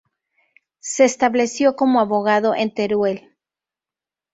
[0.79, 3.37] Se estableció como abogado en Teruel.